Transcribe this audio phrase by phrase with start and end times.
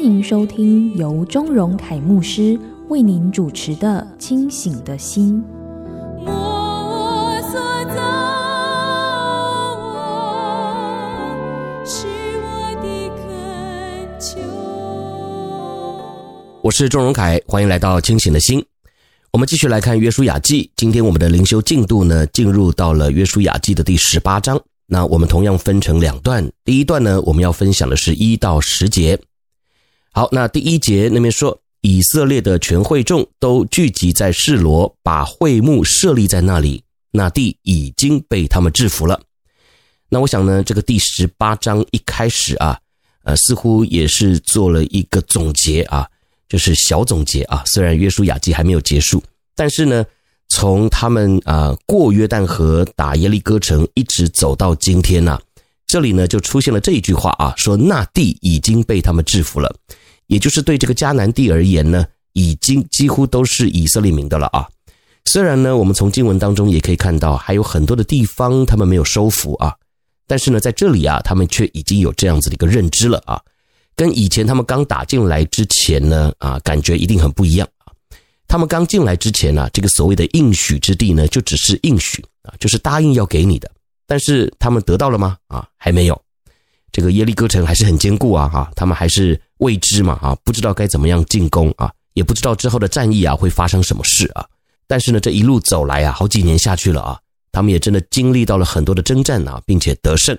[0.00, 5.44] 欢迎收听由钟荣凯牧师为您主持的《清醒的心》。
[16.62, 18.64] 我是钟荣凯，欢迎来到清醒的心。
[19.32, 20.70] 我们继续来看约书亚记。
[20.76, 24.58] 今天我们的灵修进度呢，进入到了约书亚记的第十八章。
[24.86, 26.50] 那我们同样分成两段。
[26.64, 29.20] 第一段呢，我们要分享的是一到十节。
[30.12, 36.82] 好，那第一节那边说，以色列的全会众都聚集在示罗，把会幕设立在那里。
[37.12, 39.20] 那地已经被他们制服了。
[40.08, 42.78] 那我想呢，这个第十八章一开始啊，
[43.24, 46.06] 呃，似乎也是做了一个总结啊。
[46.48, 49.22] 就是小总结啊，虽然约书亚记还没有结束，
[49.54, 50.04] 但是呢，
[50.48, 55.40] 从他们啊、过约旦河打耶利哥城，一直走到今天呐、
[55.86, 59.72] 这里呢就出现了这一句话啊，说那地已经被他们制服了，
[60.30, 64.64] 也就是对这个迦南地而言呢，已经几乎都是以色列民的了啊。
[65.24, 69.74] 虽然呢，我们从经文当中也可以看到，还有很多的地方他们没有收服啊，
[70.28, 73.42] 但是呢，在这里啊，他们却已经有这样子的一个认知了啊。
[73.96, 77.90] 跟以前他们刚打进来之前呢，啊，感觉一定很不一样啊。
[78.46, 83.68] 他们刚进来之前呢，这个所谓的应许之地呢，就只是应许啊，就是答应要给你的。
[84.06, 85.36] 但是他们得到了吗？
[85.48, 86.22] 啊，还没有。
[86.92, 94.44] 这个耶利哥城还是很坚固啊，哈，他们还是未知嘛，啊，不知道该怎么样进攻啊，也不知道之后的战役啊会发生什么事啊。
[94.86, 97.18] 但是呢，这一路走来啊，好几年下去了啊，
[97.52, 100.36] 他们也真的经历到了很多的征战啊，并且得胜。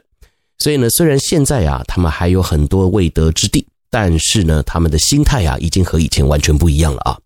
[0.58, 7.18] 所以呢，虽然现在啊，他们还有很多未得之地，但是呢，他们的心态啊，已经和以前完全不一样了啊。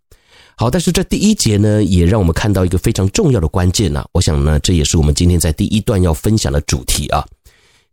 [0.56, 4.06] 好，但是这第一节呢，也让我们看到一个非常重要的关键呢。
[4.14, 7.26] 我想呢，这也是我们今天在第一段要分享的主题啊，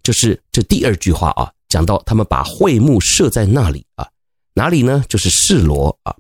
[0.03, 4.09] 就是这第二句话啊，讲到他们把会幕设在那里啊，
[4.55, 5.05] 哪里呢？
[5.09, 6.15] 就是示罗啊。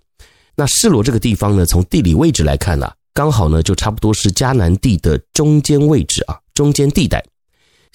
[0.55, 7.25] 那示罗这个地方呢，从地理位置来看呢，刚好呢，就差不多是迦南地的中间位置啊，中间地带。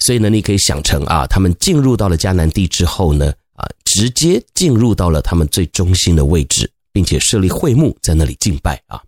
[0.00, 9.02] 所以呢，你可以想成啊，他们进入到了迦南地之后呢，啊，直接进入到了他们最中心的位置，并且设立会幕在那里敬拜啊。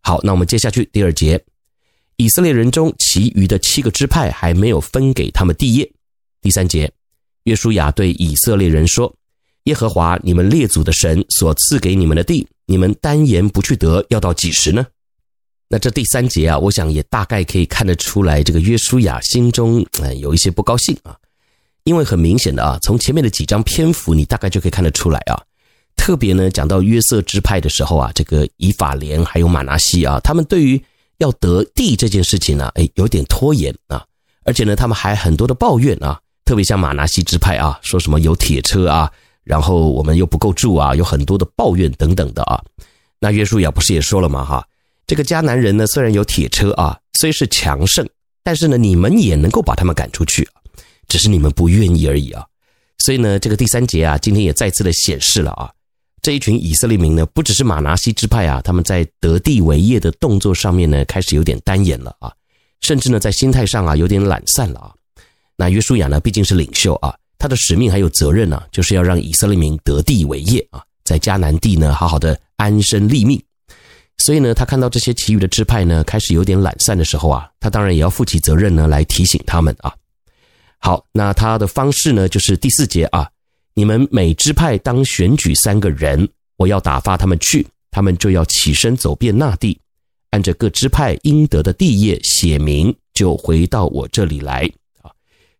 [0.00, 1.44] 好，那我们接下去第二节，
[2.16, 5.92] 以色列人中其余的七个支派还没有分给他们地业。
[6.46, 6.88] 第三节，
[7.42, 9.12] 约书亚对以色列人说
[9.66, 14.86] ：“耶和华你们列祖的神所赐给你们的地，你们单言不去得，要到几时呢？”
[15.68, 21.16] 那这第三节啊，我想也大概可以看得出来，这个约书亚心中呃有一些不高兴啊，
[21.82, 25.42] 因为很明显的啊，从前面的几章篇幅，你大概就可以看得出来啊。
[25.96, 30.80] 特别呢，讲到约瑟支派的时候啊，这个以法莲还有玛拿西啊，他们对于
[31.18, 34.06] 要得地这件事情呢，哎，有点拖延啊，
[34.44, 39.10] 而且呢，他们还很多的抱怨啊，特别像马拿西支派啊，说什么有铁车啊，
[39.42, 42.62] 然后我们又不够住啊，有很多的抱怨等等的啊。
[43.18, 44.44] 那约书亚不是也说了吗？
[44.44, 44.66] 哈。
[45.08, 48.08] 这个迦南人呢，虽然有铁车啊，虽是强盛，
[48.42, 50.48] 但是呢，你们也能够把他们赶出去，
[51.08, 52.44] 只是你们不愿意而已啊。
[52.98, 55.70] 所以呢，这个第三节啊，今天也再次的显示了啊，
[56.22, 62.32] 这一群以色列民呢，不只是马拿西支派啊，他们在得地为业的动作上面呢，开始有点单眼了啊，
[62.80, 64.92] 甚至呢，在心态上啊，有点懒散了啊。
[65.56, 73.42] 那约书亚呢，毕竟是领袖啊，他的使命还有责任呢，就是要让以色列民得地为业啊，在迦南地呢，好好的安身立命。
[74.18, 79.94] 所以呢，他看到这些其余的支派呢，开始有点懒散的时候啊，他当然也要负起责任呢，来提醒他们啊。
[80.78, 83.28] 好，那他的方式呢，就是第四节啊，
[83.74, 89.78] 你们每支派当选举三个人，我要打发他们去，他们就要起身走遍那地，
[90.30, 94.70] 按着各支派应得的地业写明，就回到我这里来。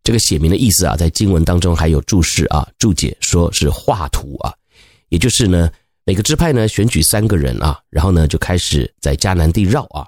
[0.07, 4.55] 这个写明的意思啊，在经文当中还有注释啊，注解说是画图啊，
[5.09, 5.69] 也就是呢。
[6.05, 10.07] 每个支派呢，选举三个人啊，然后呢就开始在迦南地绕啊，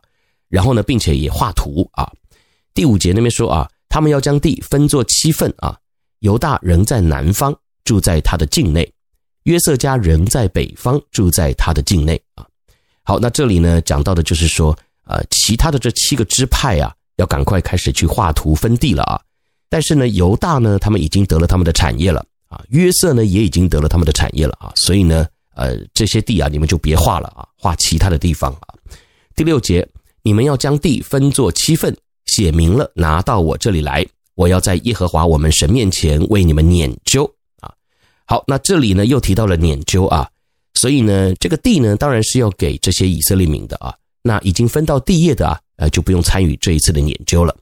[0.48, 2.08] 然后呢并且也画图啊。
[2.72, 5.76] 第五节那边说啊，他们要将地分作七份啊，
[6.20, 7.52] 犹大仍在南方
[7.82, 8.88] 住在他的境内，
[9.42, 12.46] 约瑟家仍在北方住在他的境内啊。
[13.02, 19.20] 好，那这里呢讲到的就是说，呃，其他的这七个支派啊，要赶快开始去画图分地了啊。
[19.70, 28.75] 但是呢，犹大呢，他们已经得了他们的产业了啊，约瑟呢也已经得了他们的产业了啊，所以呢，呃，这些地啊，你们就别划了啊，划其他的地方啊。
[29.37, 29.87] 第六节，
[30.23, 31.94] 你们要将地分作七份，
[32.26, 37.31] 写明了，拿到我这里来，我要在耶和华我们神面前为你们拈阄
[37.61, 37.70] 啊。
[38.25, 40.29] 好，那这里呢又提到了拈阄啊，
[40.75, 43.94] 所以呢，这个地呢当然是要给这些以色列民的啊。
[44.23, 47.55] 那已经分到地业的啊，呃，就不用参与这一次的拈阄了。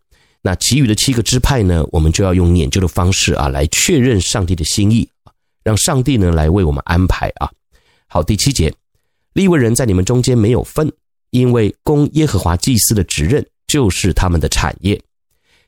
[0.46, 5.08] 那其余的七个支派呢，我们就要用研究的方式啊，来确认上帝的心意，
[5.64, 7.50] 让上帝呢来为我们安排啊。
[8.06, 8.72] 好，第七节，
[9.32, 10.88] 利未人在你们中间没有份，
[11.31, 15.02] 因为供耶和华祭司的职任就是他们的产业。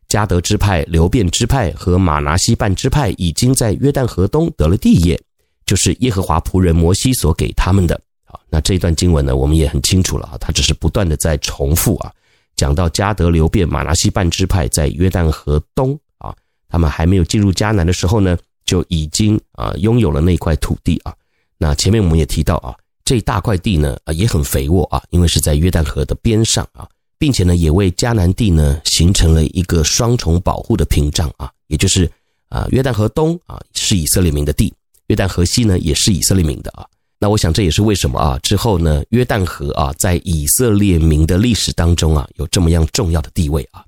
[0.08, 5.20] 迦得支派、流便支派和玛拿西半支派已经在约旦河东得了地业，
[5.66, 8.00] 就是耶和华仆人摩西所给他们的。
[8.24, 12.12] 好，那这一段经文呢，我们也很清楚了啊，他只是不断的在重复啊。
[12.58, 16.34] 讲到加德流变，马拿西半支派在约旦河东啊，
[16.68, 21.14] 他们还没有进入迦南的时候呢，就已经啊拥有了那块土地啊。
[21.56, 22.74] 那前面我们也提到啊，
[23.04, 26.84] 这大块地呢啊也很肥沃啊，因为是在约旦河的边上啊，
[27.16, 32.10] 并且呢也为迦南地呢形成了一个双重保护的屏障啊，也就是
[32.48, 34.74] 啊约旦河东啊是以色列民的地，
[35.06, 36.84] 约旦河西呢也是以色列民的啊。
[37.20, 38.38] 那我想这也是为什么啊？
[38.44, 43.84] 之后呢，约旦河啊，在以色列民的历史当中啊，有这么样重要的地位啊。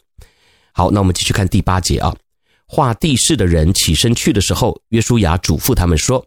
[0.72, 2.14] 好，那我们继续看第八节啊。
[2.66, 6.24] 画地势的人起身去的时候，约书亚嘱咐他们说：“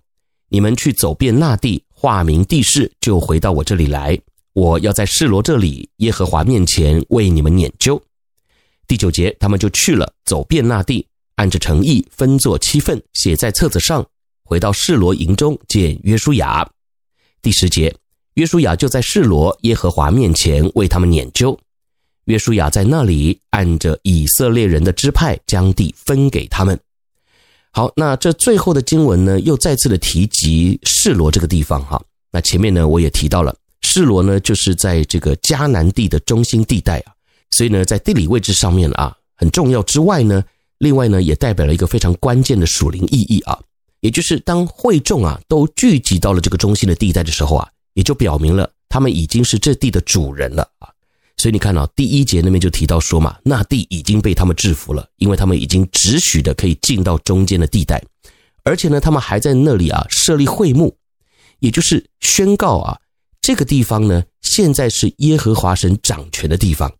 [0.49, 4.17] 你们去走遍那地，画明地势，就回到我这里来。
[4.53, 8.01] 我要在示罗这里，耶和华面前为你们拈阄。”
[8.87, 11.05] 第九节，他们就去了，走遍那地，
[11.35, 14.05] 按着诚意分作七份，写在册子上，
[14.43, 16.69] 回到示罗营中见约书亚。
[17.43, 17.93] 第十节，
[18.35, 21.59] 约书亚就在示罗耶和华面前为他们拈阄。
[22.23, 26.79] 约书亚在那里按着以色列人的支派将地分给他们。
[27.71, 32.01] 好，那这最后的经文呢，又再次的提及示罗这个地方哈。
[32.31, 37.11] 那前面呢，我也提到了示罗呢，就是在这个迦南地的中心地带啊，
[37.51, 40.41] 所以呢，在地理位置上面啊很重要之外呢，
[40.77, 43.59] 另外呢，也代表了一个非常关键的属灵意义啊。
[44.03, 50.89] 也就是当会众啊都聚集到了这个中心的地带的时候啊，也就表明了他们已经是这地的主人了啊。
[51.37, 58.03] 所以你看啊，第一节那边就提到说嘛，那地已经被他们制服了，因为他们已经只许的可以进到中间的地带，
[58.65, 60.93] 而且呢，他们还在那里啊设立会幕，
[61.59, 62.99] 也就是宣告啊，
[63.41, 66.91] 这个地方呢现在是耶和华神掌权的地方。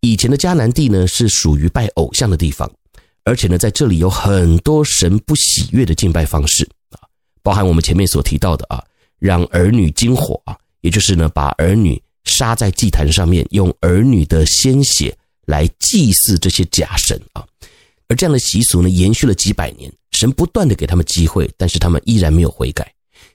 [0.00, 2.68] 以前的迦南地呢是属于拜偶像的地方。
[3.26, 7.02] 而且呢，在这里有很多神不喜悦的敬拜方式啊，
[7.42, 8.80] 包含我们前面所提到的啊，
[9.18, 15.12] 让儿女经火啊，也就是呢，把儿女杀在祭坛上面，用儿女的鲜血
[15.44, 17.44] 来祭祀这些假神啊。
[18.06, 22.88] 而这样的习俗呢，延续了几百年，神不断的给他们机会，但是他们依然没有悔改。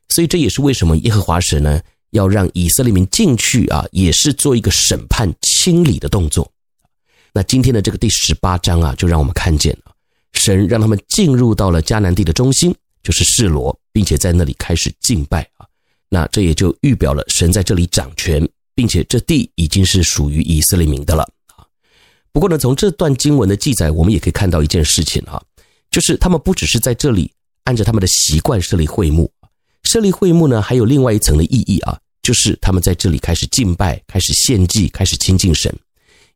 [0.07, 6.49] 所以这也是为什么耶和华神呢，要让以色列民进去啊，也是做一个审判清理的动作。
[7.33, 9.91] 那今天的这个第十八章啊，就让我们看见了
[10.33, 15.65] 神让他们进入到了迦南地的中心，就是示罗，并且在那里开始敬拜啊。
[16.09, 18.45] 那这也就预表了神在这里掌权，
[18.75, 21.23] 并且这地已经是属于以色列民的了
[21.55, 21.63] 啊。
[22.33, 25.41] 不过呢，从这段经文的记载，我们也可以看到一件事情啊，
[25.89, 27.31] 就是他们不只是在这里
[27.63, 29.31] 按照他们的习惯设立会幕，
[29.83, 35.73] 设立会幕呢，还有另外一层的意义啊，就是他们在这里开始敬拜、开始献祭、开始亲近神。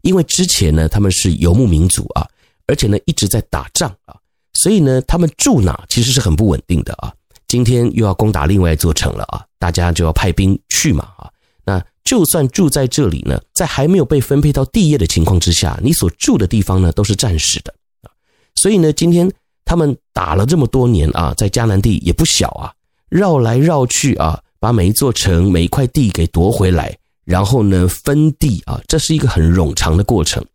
[0.06, 2.28] 因为之前呢，他们是游牧民族啊，
[2.68, 4.16] 而且呢一直在打仗啊，
[4.54, 7.12] 所以呢，他们住哪其实是很不稳定的啊。
[7.48, 11.28] 今天又要攻打另外一座城了啊，大家就要派兵去嘛啊。
[11.66, 18.14] 那就算住在这里呢，在还没有被分配到地业的情况之下，你所住的地方呢都是暂时的啊。
[18.62, 19.32] 所以呢，今天
[19.66, 22.72] 他们打了这么多年啊，在迦南地也不小啊，
[23.10, 26.96] 绕来绕去啊，把每一座城、每一块地给夺回来。
[27.26, 30.46] 然后呢，分地啊，这是一个很冗长的过程。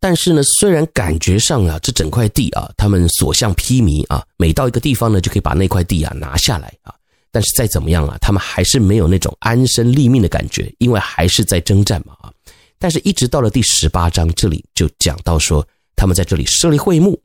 [0.00, 6.94] 但是呢，虽然感觉上啊，这整块地啊，他们所向披靡啊，每到一个地方呢，就可以把那块地啊拿下来啊。
[7.30, 12.32] 但是再怎么样啊，他们还是没有那种安身立命的感觉，因为还是在征战嘛啊。
[12.78, 17.20] 但是，一直到了第十八章这里，就讲到说，他们在这里设立会幕，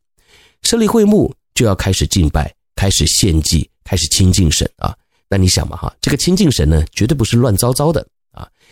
[0.62, 4.96] 设立会幕就要开始敬拜，开始献祭，开始亲近神啊。
[5.28, 8.08] 那你想嘛哈，这个亲近神呢，绝对不是乱糟糟的。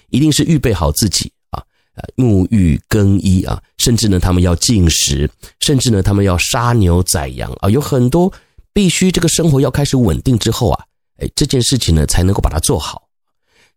[0.09, 1.63] 一定是预备好自己啊，
[2.15, 8.31] 沐浴更衣啊，甚至呢，他们要进食，甚至呢，他们要杀牛宰羊啊，有很多
[8.73, 10.85] 必须这个生活要开始稳定之后啊，
[11.17, 13.03] 哎，这件事情呢才能够把它做好。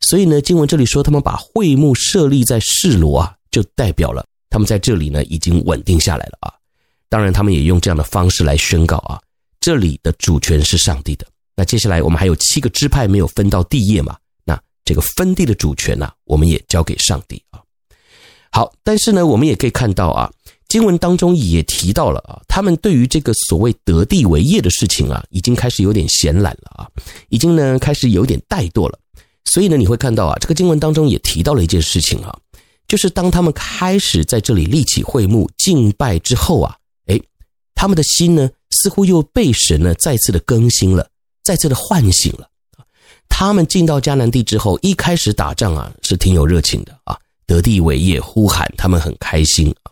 [0.01, 6.53] 所以呢，经文这里说他们把会幕设立在示罗啊，就代表了他们在这里呢已经稳定下来了啊。
[7.09, 9.19] 当然他们也用这样的方式来宣告啊，
[9.61, 11.27] 这里的主权是上帝的。
[11.57, 14.17] 那接下来我们还有七个支派没有分到地业嘛？
[14.89, 17.61] 这个分地的主权呢、我们也交给上帝啊。
[18.51, 20.33] 好，但是呢，我们也可以看到啊，
[20.67, 26.89] 经文当中也提到了啊，他们对于这个所谓得地为业的事情啊，已经开始有点闲懒了啊，
[27.29, 28.99] 已经呢开始有点怠惰了。
[29.45, 32.35] 所以呢，你会看到啊，这个经文当中也提到了一件事情啊，
[32.87, 36.75] 就是当他们开始在这里立起会幕敬拜之后啊，
[37.09, 37.23] 诶，
[37.75, 41.07] 他们的心呢，似乎又被神呢再次的更新了，
[41.45, 42.49] 再次的唤醒了。
[43.29, 47.17] 他们进到迦南地之后，一开始打仗啊，是挺有热情的啊。
[47.47, 49.91] 得地为业，呼喊，他们很开心啊。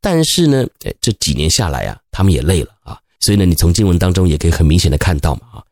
[0.00, 2.98] 但是呢，哎，这几年下来啊，他们也累了啊。
[3.20, 5.62] 所以呢，你从经文当中也可以很明显的看到嘛啊。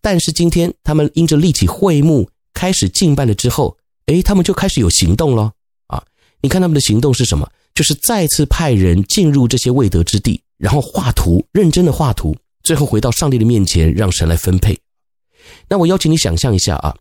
[0.00, 3.76] 但是今天他们因着立起会幕，开始敬拜了之后，
[4.06, 5.50] 哎，他们就开始有行动了
[5.86, 6.02] 啊。
[6.40, 7.48] 你看他们的行动是什么？
[7.74, 14.78] 就是再次派人进入这些未得之地，然后画图，认真的画图，最后回到上帝的面前，让神来分配。
[15.68, 16.94] 那我邀请你想象一下啊，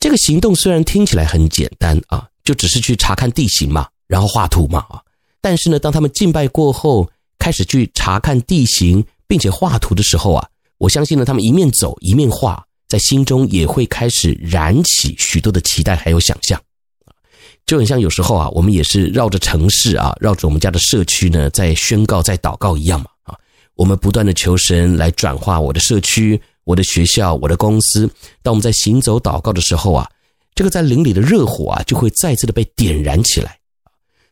[0.00, 2.28] 这个行动虽然听起来很简单啊。
[2.46, 5.02] 就只是去查看地形嘛，然后画图嘛啊！
[5.40, 16.56] 但是呢，当他们敬拜过后，开始去查看地形，并且画图的时候啊，我相信呢，他们一面走一面画，在心中也会开始燃起许多的期待还有想象
[17.04, 17.10] 啊，
[17.66, 23.34] 就很像有时候啊，我们也是绕着城市啊，绕着我们家的社区呢，在宣告、在祷告一样嘛啊！
[23.74, 28.06] 我们不断的求神来转化我的社区、我的学校、我的公司。
[28.42, 30.06] 当我们在行走祷告的时候啊。
[30.58, 33.58] 这个在灵里的热火啊，就会再次的被点燃起来。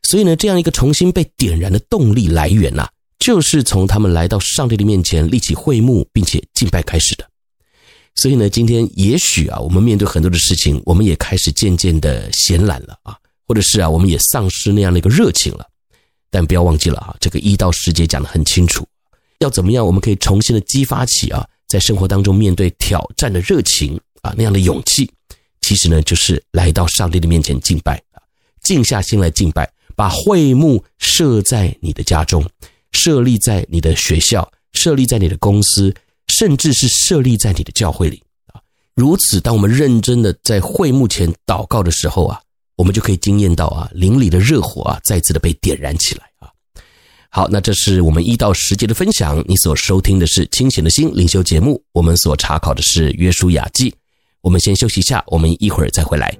[0.05, 2.89] 所以呢，这样一个重新被点燃的动力来源呐，
[3.19, 7.29] 就是从他们来到上帝的面前立起会幕，并且敬拜开始的。
[8.15, 15.67] 所以呢，今天也许啊，我们面对很多的事情，我们也开始渐渐的闲懒了啊，或者是啊，我们也丧失那样的一个热情了。
[16.31, 18.83] 但不要忘记了啊，这个一到十节讲得很清楚，
[19.41, 25.11] 要怎么样，我们可以重新的激发起啊，在生活当中面对挑战的热情啊，那样的勇气。
[25.61, 28.21] 其实呢，就是来到上帝的面前敬拜啊，
[28.63, 29.67] 静下心来敬拜，
[29.97, 32.47] 把会幕设在你的家中，
[32.93, 35.95] 设立在你的学校，设立在你的公司，
[36.29, 38.61] 甚至是设立在你的教会里啊。
[38.95, 42.39] 如此，当我们认真的在会幕前祷告的时候啊，
[42.77, 46.51] 我们就可以惊艳到啊，灵里的热火啊，再次的被点燃起来啊。
[47.37, 49.45] 好，那这是我们一到十节的分享。
[49.49, 53.93] 你所收听的是清醒的心灵修节目，我们所查考的是约书亚记。
[54.41, 56.33] 我们先休息一下，我们一会儿再回来。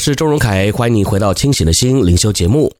[0.00, 2.72] 是周荣凯，欢迎你回到清醒的心灵修节目。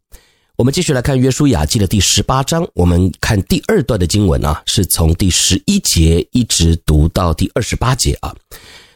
[0.57, 8.35] 我们继续来看《约书亚记》的第十八章，我们看第二段的经文啊，是从第十一节一直读到第二十八节啊。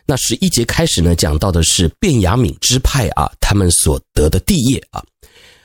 [0.06, 5.04] 那十一节开始呢，讲到的是便雅悯支派啊，他们所得的地业啊。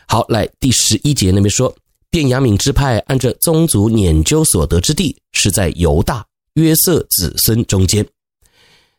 [0.06, 1.74] 好，来第十一节那边说，
[2.10, 6.26] 便雅悯支派按着宗族拈阄所得之地，是在犹大
[6.56, 8.06] 约瑟子孙中间。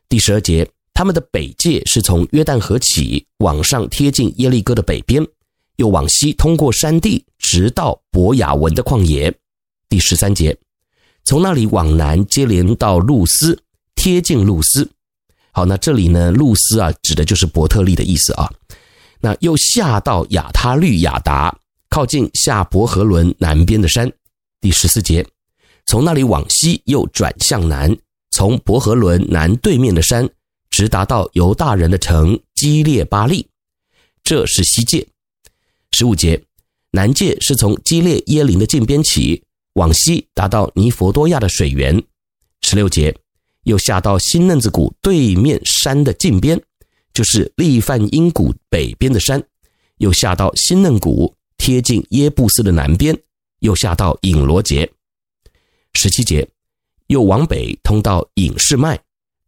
[0.08, 0.66] 第十二节。
[0.92, 5.26] 他们的北界是从约旦河起，往上贴近耶利哥的北边，
[5.76, 9.34] 又往西通过山地，直到伯雅文的旷野。
[9.88, 10.56] 第十三节，
[11.24, 13.58] 从那里往南接连到露丝，
[13.94, 14.90] 贴近露丝。
[15.52, 18.48] 好，那这里呢，露丝啊，指的就是伯特利的意思啊。
[19.20, 21.56] 那又下到亚他律亚达，
[21.88, 24.10] 靠近下伯和伦南边的山。
[24.60, 25.26] 第十四节，
[25.86, 27.96] 从那里往西又转向南，
[28.30, 30.28] 从伯和伦南对面的山。
[30.70, 33.46] 直达到犹大人的城基列巴利，
[34.22, 35.06] 这是西界。
[35.92, 36.42] 十五节，
[36.92, 39.42] 南界是从基列耶林的近边起，
[39.74, 42.02] 往西达到尼佛多亚的水源。
[42.62, 43.14] 十六节，
[43.64, 46.62] 又下到新嫩子谷对面山的近边，
[47.12, 49.42] 就是利范因谷北边的山，
[49.98, 53.18] 又下到新嫩谷贴近耶布斯的南边，
[53.58, 54.90] 又下到隐罗结。
[55.94, 56.48] 十七节，
[57.08, 58.98] 又往北通到隐士麦。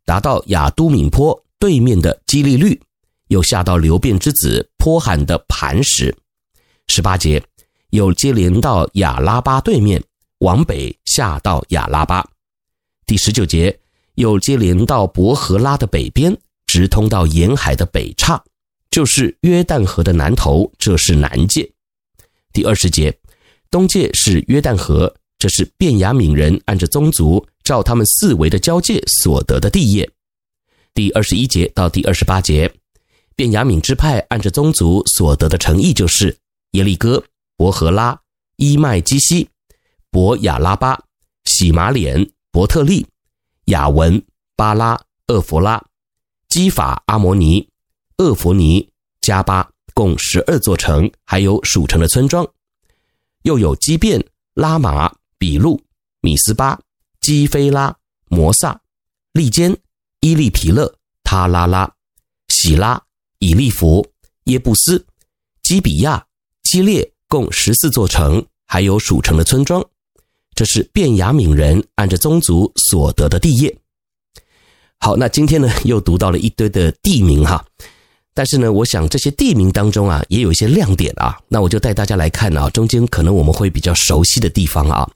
[0.04, 2.80] 达到亚都敏坡对面的基利律，
[3.28, 6.14] 又下到流便之子坡罕的磐石。
[6.88, 7.42] 十八节，
[7.90, 10.02] 又接连到亚拉巴对面，
[10.38, 12.28] 往北下到亚拉巴。
[13.06, 13.78] 第十九节，
[14.16, 16.36] 又接连到伯和拉的北边，
[16.66, 18.42] 直通到沿海的北岔，
[18.90, 21.70] 就是约旦河的南头，这是南界。
[22.52, 23.16] 第二十节，
[23.70, 27.46] 东界是约旦河，这是便雅悯人按着宗族。
[27.64, 30.10] 照他们四围的交界所得的地业，
[30.94, 32.72] 第二十一节到第二十八节，
[33.34, 36.36] 便雅悯支派按着宗族所得的城邑，就是
[36.72, 37.22] 耶利哥、
[37.56, 38.18] 伯和拉、
[38.56, 39.48] 伊麦基西、
[40.10, 41.00] 伯亚拉巴、
[41.44, 43.06] 洗马脸、伯特利、
[43.66, 44.22] 雅文、
[44.56, 45.82] 巴拉、厄弗拉、
[46.48, 47.66] 基法阿摩尼、
[48.18, 48.88] 厄弗尼、
[49.20, 52.46] 加巴，共十二座城，还有属城的村庄，
[53.42, 55.80] 又有基遍、拉玛、比路、
[56.20, 56.78] 米斯巴。
[57.22, 57.96] 基菲拉、
[58.28, 58.78] 摩萨、
[59.32, 59.76] 利坚、
[60.20, 61.90] 伊利皮勒、他拉拉、
[62.48, 63.00] 喜拉、
[63.38, 64.04] 以利弗、
[64.44, 65.06] 耶布斯、
[65.62, 66.26] 基比亚、
[66.64, 69.82] 基列，共十四座城，还有属城的村庄。
[70.54, 73.74] 这是便雅悯人按着宗族所得的地业。
[74.98, 77.64] 好，那今天呢，又读到了一堆的地名哈，
[78.34, 85.08] 但是呢，我想这些地名当中啊，也有一些亮点啊，那我就带大家来看啊，中间可能我们会比较熟悉的地方啊。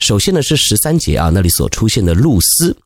[0.00, 2.76] 首先呢，是十三节啊，那里所出现的露丝。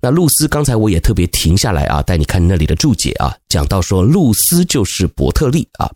[0.00, 5.90] 那露丝刚才我也特别停下来啊，带你看那里的注解啊，讲到说露丝就是伯特利啊。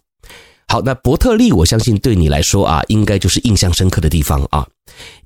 [0.66, 4.66] 好，那伯特利我相信对你来说啊，应该就是印象深刻的地方啊，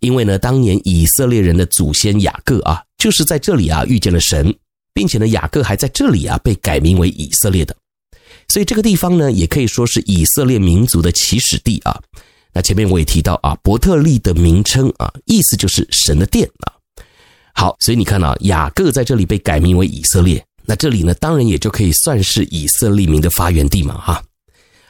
[0.00, 4.54] 因为呢，当年以色列人的祖先雅各啊，就是在这里啊遇见了神，
[4.92, 7.74] 并且呢，雅各还在这里啊被改名为以色列的，
[8.48, 12.00] 所以这个地方呢，也可以说是以色列民族的起始地啊。
[12.54, 16.72] 那前面我也提到啊，伯特利的名称啊，意思就是神的殿啊。
[17.54, 24.22] 好，所以你看啊，雅各在这里被改名为以色列，那这里呢，当然也就可以算是以色列名的发源地嘛，哈。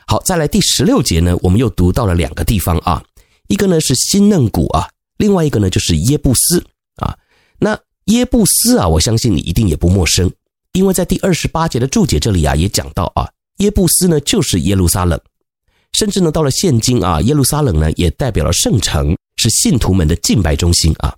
[0.06, 3.02] 好，再来第十六节呢，我们又读到了两个地方啊，
[3.48, 6.64] 一个呢是新嫩谷啊，另外一个呢就是耶布斯
[6.96, 7.16] 啊。
[7.58, 10.30] 那耶布斯啊，我相信你一定也不陌生，
[10.72, 15.20] 因为在第二十八节的注解这里啊，也讲到啊，耶布斯呢就是耶路撒冷。
[15.98, 21.14] 甚至呢，到了现今啊，耶路撒冷呢也代表了圣城，是信徒们的敬拜中心啊。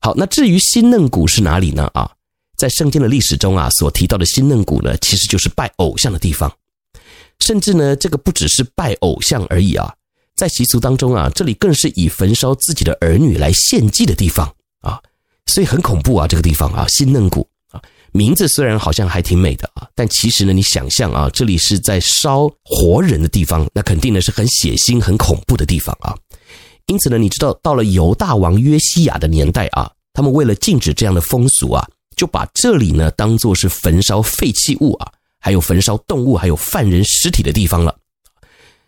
[0.00, 1.90] 好，那至于新嫩谷是哪里呢？
[1.94, 2.10] 啊，
[2.56, 6.52] 在圣经的历史中啊，所提到的新嫩谷呢，其实就是拜偶像的地方。
[7.40, 9.92] 甚至呢，这个不只是拜偶像而已啊，
[10.36, 14.46] 在习俗当中啊，这里更是以焚烧自己的儿女来献祭的地方
[14.80, 15.00] 啊，
[15.46, 17.48] 所以很恐怖啊，这个地方啊，新嫩谷。
[18.16, 26.16] 名字虽然好像还挺美的啊，但其实呢，你想象啊，这里是在烧活人的地方，那肯定呢是很血腥、很恐怖的地方啊。
[26.86, 37.94] 因此呢，你知道到了犹大王约西亚的年代啊，他们为了禁止这样的风俗啊，就把这里呢当作是焚烧废弃物啊，还有焚烧动物、还有犯人尸体的地方了。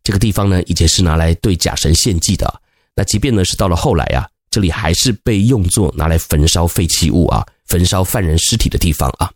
[0.02, 2.62] 这个地方呢，以前是拿来对假神献祭的。
[2.94, 7.46] 那即便呢是到了后来啊，这里还是被用作拿来焚烧废弃物啊。
[7.68, 9.30] 焚烧犯人尸体的地方啊，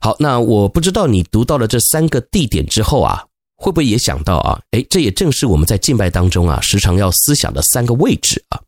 [0.00, 3.24] 好，那我不知道你读到了这三个地点之后啊，
[3.56, 4.60] 会不会也想到啊？
[4.72, 8.60] 诶，这也正是我们在敬拜当中啊，时常要思想的三个位置啊。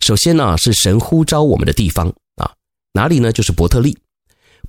[0.00, 2.52] 首先呢，是神呼召我们的地方啊，
[2.92, 3.32] 哪里呢？
[3.32, 3.96] 就是伯特利。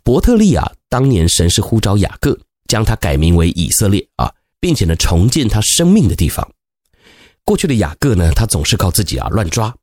[0.03, 2.37] 伯特利啊，当年神是呼召雅各，
[2.69, 6.47] 将他改名为以色列啊，并且呢重建他生命的地方。
[7.43, 9.75] 过去的雅各呢，他总是靠自己啊乱抓，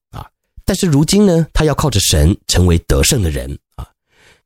[0.64, 3.87] 但是如今呢，他要靠着神成为得胜的人啊。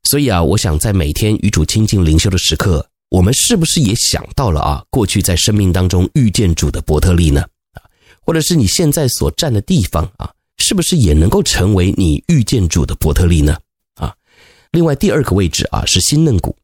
[0.05, 7.43] 所以啊，我想在每天与主亲近灵修的时刻，我们是不是也想到了啊，过去在生命当中遇见主的伯特利呢？
[7.73, 7.83] 啊，
[8.21, 13.59] 或者是你现在所站的地方啊，是不是也能够成为你遇见主的伯特利呢？
[13.95, 14.15] 啊，
[14.71, 16.57] 另外第二个位置啊是新嫩谷。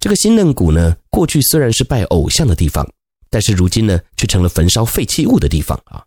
[0.00, 2.84] 这个新嫩谷呢，过去虽然是拜偶像的地方，
[3.30, 6.02] 但是如今呢，却成了焚烧废弃物的地方啊。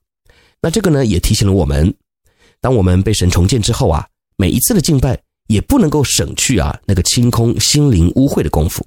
[0.62, 1.94] 那这个呢，也提醒了我们，
[2.66, 8.84] 当我们被神重建之后啊，每一次的敬拜也不能够省去啊那个清空心灵污秽的功夫，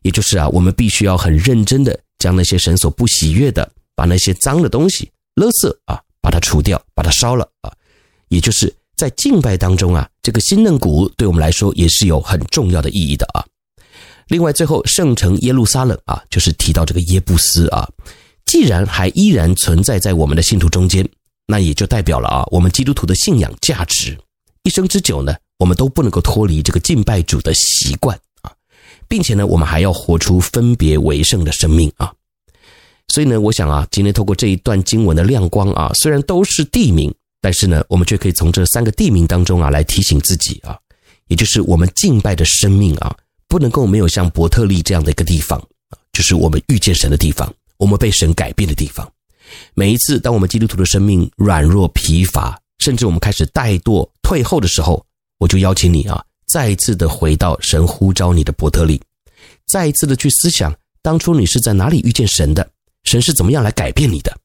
[0.00, 7.70] 也就是啊，我们必须要很认真的将那些神所不喜悦的，把那些脏的东西、垃圾啊，把它除掉，把它烧了啊。
[8.28, 13.44] 也就是在敬拜当中啊，这个新嫩谷对我们来说也是有很重要的意义的啊。
[14.28, 17.86] 另外，最后圣城耶路撒冷啊，就是提到这个耶布斯啊，
[18.46, 21.06] 既然还依然存在在我们的信徒中间，
[21.50, 24.16] 那也就代表了啊，我们基督徒的信仰价值，
[24.62, 28.52] 一生之久呢，我们都不能够脱离这个敬拜主的习惯啊，
[29.08, 32.12] 并且呢，我们还要活出分别为圣的生命啊。
[33.08, 40.78] 所以呢，我想啊，今天透过这一段经文的亮光啊，虽然都是地名，但是呢，我们却可以从这三个地名当中啊，来提醒自己啊，
[41.26, 43.14] 也就是我们敬拜的生命啊。
[43.48, 45.60] 不能够没有像伯特利这样的一个地方，
[46.12, 49.10] 就是我们遇见神的地方，我们被神改变的地方。
[49.74, 55.04] 每一次当我们基督徒的生命软弱疲乏，甚至我们开始怠惰退后的时候，
[55.38, 59.00] 我就邀请你啊，再一次的回到神呼召你的伯特利，
[59.66, 62.68] 再一次的去思想当初你是在哪里遇见神的，
[63.04, 64.36] 神是怎么样来改变你的。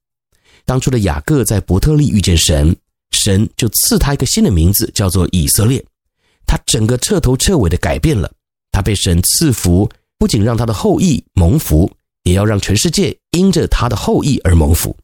[0.65, 2.75] 当初的雅各在伯特利遇见神，
[3.11, 5.83] 神就赐他一个新的名字，叫做以色列，
[6.45, 8.31] 他整个彻头彻尾的改变了。
[8.71, 11.89] 他被神赐福，不仅让他的后裔蒙福，
[12.25, 14.95] 也要让全世界因着他的后裔而蒙福。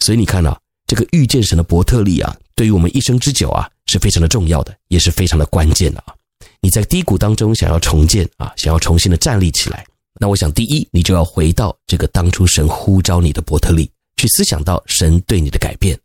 [0.00, 0.56] 所以你看啊，
[0.86, 6.14] 这个遇见神的伯特利啊，对于我们一生之久啊，是非常的重要的，也是非常的关键的啊。
[6.60, 9.84] 你在低谷当中想要重建啊，想要重新的站立起来，
[10.20, 15.98] 那我想第一，你就要回到这个当初神呼召你的伯特利，去思想到神对你的改变。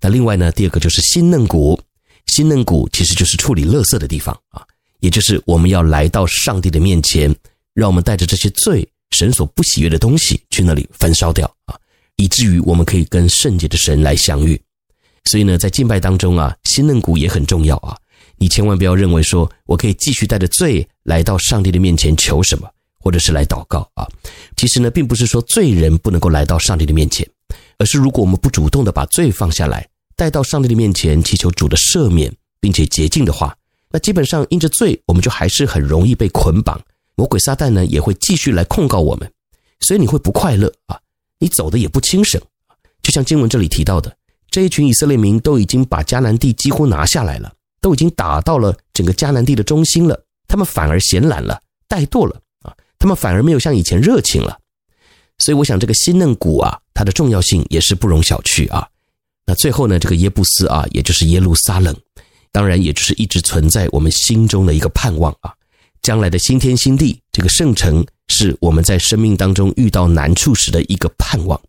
[0.00, 1.78] 那另外呢，第二个就是新嫩谷，
[2.26, 4.64] 新嫩谷其实就是处理垃圾的地方啊。
[5.00, 7.34] 也就是我们要来到上帝的面前，
[7.74, 11.74] 让我们带着这些罪、神所不喜悦的东西去那里焚烧掉啊，
[12.16, 14.60] 以至于我们可以跟圣洁的神来相遇。
[15.24, 17.96] 所以呢，在敬拜当中啊，新嫩谷也很重要啊。
[18.36, 24.06] 你千万不要认为说我可以继续带着罪来到上帝的面前求什么，或者是来祷告啊。
[24.56, 27.28] 其实呢，并不是说罪人不能够来到上帝的面前，
[27.78, 33.56] 而是如果我们不主动的把罪放下来，带到上帝的面前祈求主的赦免，并且洁净的话。
[33.90, 36.80] 那基本上因着罪，我们就还是很容易被捆绑。
[37.18, 39.28] 魔鬼撒旦呢，也会继续来控告我们，
[39.80, 40.96] 所以你会不快乐啊，
[41.40, 42.40] 你走的也不轻省。
[43.02, 44.16] 就像经文这里提到的，
[44.52, 54.56] 这一群以色列民都已经把迦南地几乎拿下来了，都已经打到了整个迦南地的中心了，他们反而闲懒了，怠惰了啊，他们反而没有像以前热情了。
[55.38, 58.88] 所以我想这个新嫩谷啊，它的重要性也是不容小觑啊。
[59.44, 61.96] 那最后呢，这个耶布斯啊，也就是耶路撒冷。
[62.52, 65.52] 当然，也就是一直存在我们心中的一个盼望啊，
[66.08, 71.60] 将来的新天新地，这个圣城是我们在生命当中遇到难处时的一个盼望，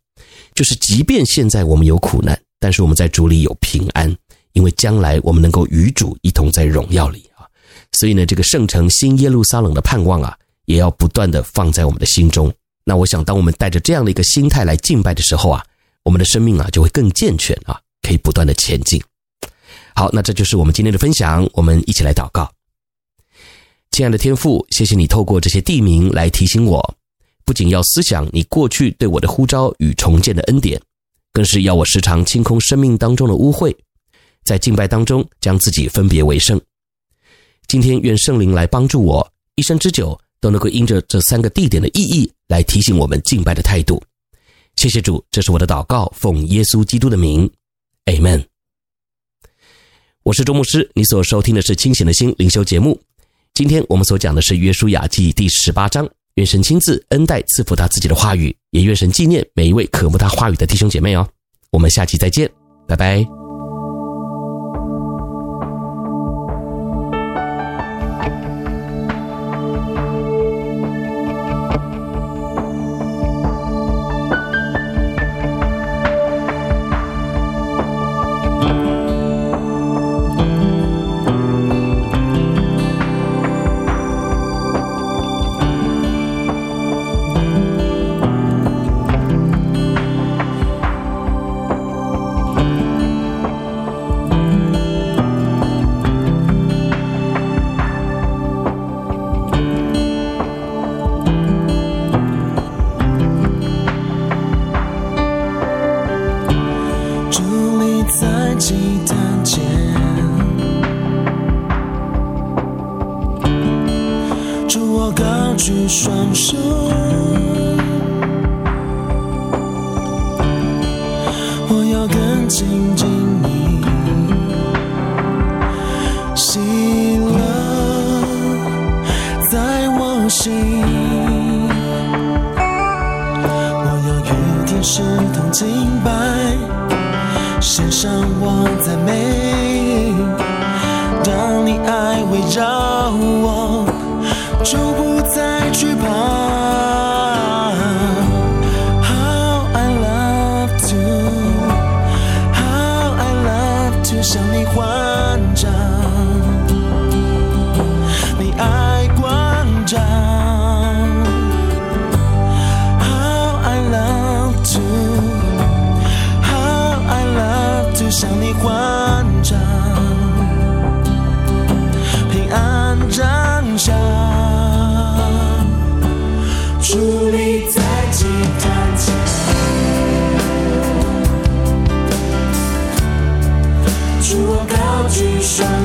[0.55, 4.15] 就是即便现在我们有苦难，但是我们在主里有平安，
[4.53, 7.43] 因为将来我们能够与主一同在荣耀里啊。
[7.91, 10.33] 所以呢，这个圣城新耶路撒冷的盼望啊，
[10.67, 12.49] 也要不断的放在我们的心中。
[12.85, 15.61] 那我想，当我们带着这样的一个心态来敬拜的时候啊，
[16.03, 19.03] 我们的生命啊就会更健全啊，可以不断的前进。
[19.95, 21.45] 好，那这就是我们今天的分享。
[21.51, 22.49] 我们一起来祷告，
[23.91, 26.95] 亲爱的天父，谢谢你透过这些地名来提醒我，
[27.43, 30.81] 不仅要思想你过去对我的呼召与重建的恩典，
[31.33, 33.75] 更是要我时常清空生命当中的污秽，
[34.45, 36.59] 在敬拜当中将自己分别为圣。
[37.67, 44.01] 今天愿圣灵来帮助我，一生之久都能够因着这三个地点的意义来提醒我们敬拜的态度。
[44.77, 47.51] 谢谢主，这是我的祷告，奉耶稣基督的名
[48.05, 48.45] ，Amen。
[50.23, 52.99] 我是周牧师，你所收听的是清醒的心灵修节目。
[53.59, 56.09] 今天我们所讲的是约书亚记第十八章。
[56.35, 61.27] 愿神亲自恩待赐福他自己的话语，也愿神纪念每一位渴慕他话语的弟兄姐妹哦。
[61.69, 62.49] 我们下期再见，
[62.87, 63.38] 拜拜。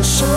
[0.04, 0.33] 举